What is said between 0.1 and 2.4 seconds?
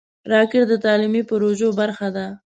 راکټ د تعلیمي پروژو برخه ده